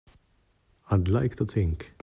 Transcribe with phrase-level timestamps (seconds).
[0.89, 1.91] I'd like to think.